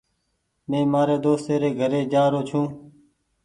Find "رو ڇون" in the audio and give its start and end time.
2.31-2.65